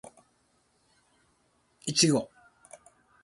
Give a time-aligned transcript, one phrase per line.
[1.85, 2.31] いちご